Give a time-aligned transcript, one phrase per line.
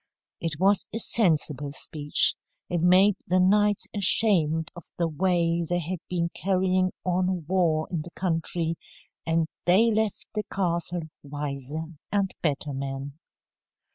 [0.39, 2.33] It was a sensible speech.
[2.71, 8.01] It made the knights ashamed of the way they had been carrying on war in
[8.01, 8.77] the country,
[9.27, 13.19] and they left the castle wiser and better men.